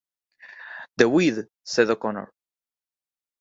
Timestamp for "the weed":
0.97-1.45